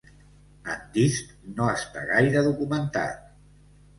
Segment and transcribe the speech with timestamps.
[0.75, 3.31] Antist no està gaire documentat.